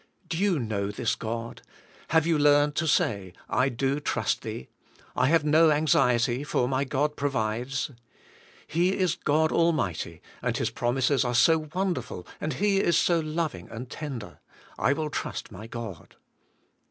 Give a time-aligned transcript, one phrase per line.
[0.27, 1.61] Do you know this God?
[2.07, 4.67] Have you learned to say, *'I do trust Thee.
[5.15, 7.91] I have no anxiety, for my God provides.
[8.65, 13.69] He is God Almighty and His promises are so wonderful and He is so loving
[13.69, 14.39] and tender.
[14.75, 16.15] I will trust my God."